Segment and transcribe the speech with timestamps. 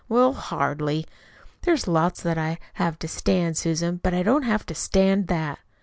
[0.09, 1.05] Well, hardly!
[1.61, 5.27] There's lots that I do have to stand, Susan, but I don't have to stand
[5.27, 5.59] that."